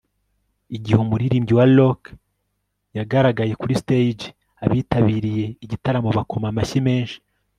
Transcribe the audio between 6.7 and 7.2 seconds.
menshi